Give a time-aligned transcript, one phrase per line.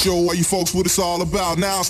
[0.00, 1.58] show all you folks what it's all about.
[1.58, 1.82] Now.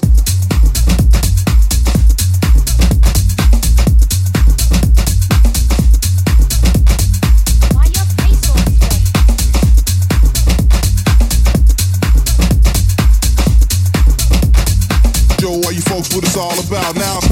[15.38, 17.29] Show all you folks what it's all about now.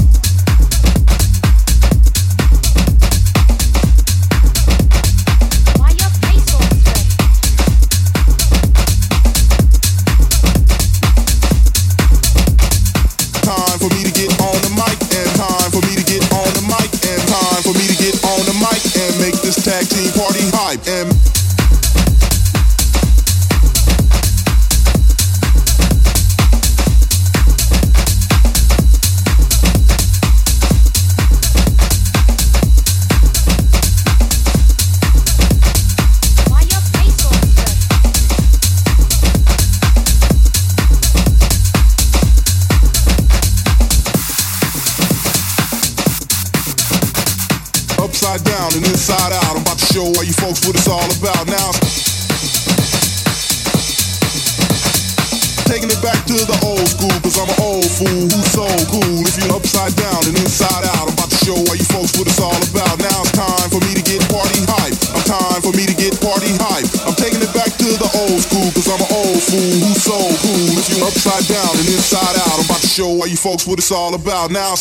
[73.59, 74.51] folks what it's all about.
[74.51, 74.75] Now.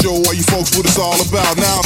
[0.00, 1.77] Joe, are you folks what it's all about now?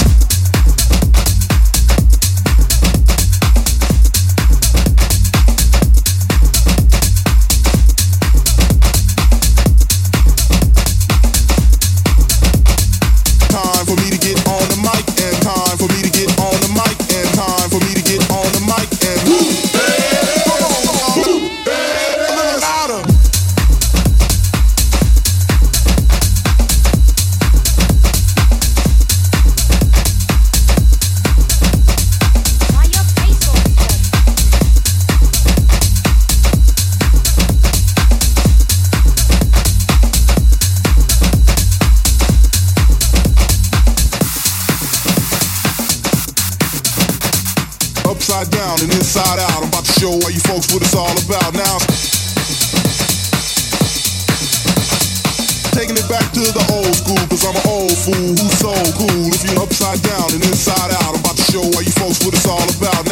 [56.45, 59.31] to the old school, cause I'm an old fool who's so cool.
[59.31, 62.47] If you're upside down and inside out, I'm about to show you folks what it's
[62.47, 63.12] all about.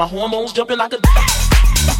[0.00, 1.99] My hormones jumping like a.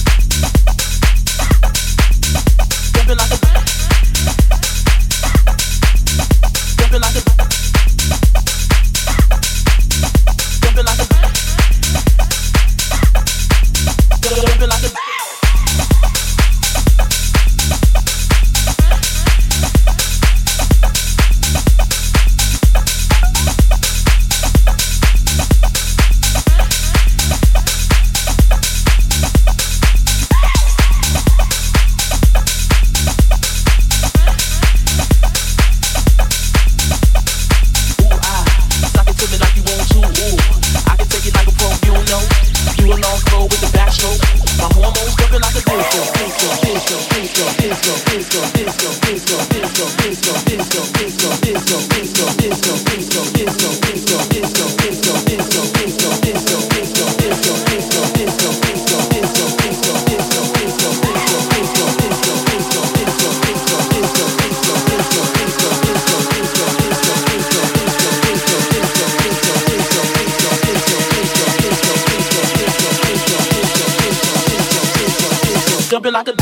[76.01, 76.40] jumping like a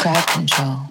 [0.00, 0.89] Crowd control.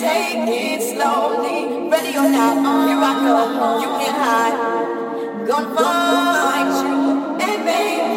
[0.00, 1.88] take it slowly.
[1.88, 2.56] Ready or not,
[2.88, 3.36] here I go.
[3.82, 5.46] You can't hide.
[5.46, 6.98] Gonna find you,
[7.40, 8.13] and baby.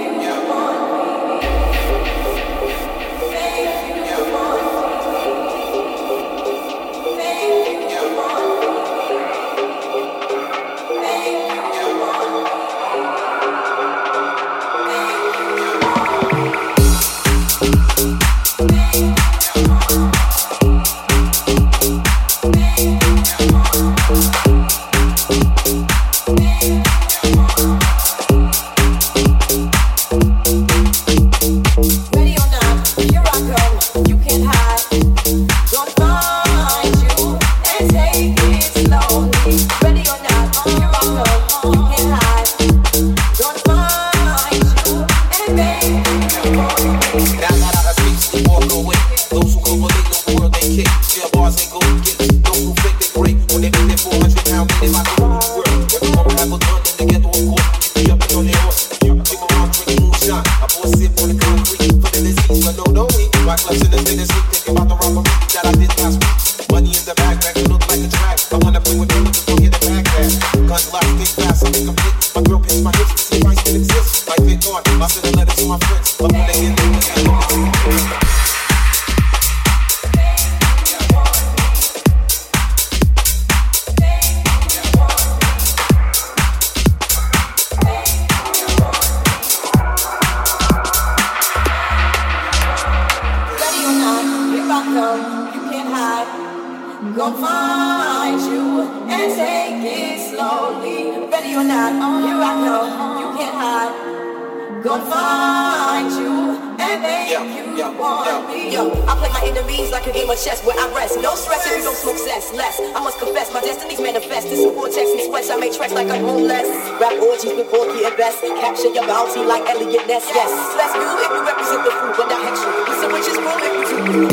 [115.17, 115.49] and sweats.
[115.49, 116.69] I make tracks like I'm homeless.
[117.01, 118.17] Rap orgies with Borky and
[118.61, 120.25] Capture your bounty like Elliot Ness.
[120.33, 122.71] let's do if you represent the food, but not extra.
[122.87, 124.27] Listen, which is cool if you do.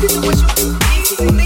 [0.00, 1.43] This is what you do.